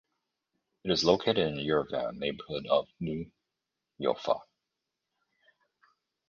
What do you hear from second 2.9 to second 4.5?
New Julfa.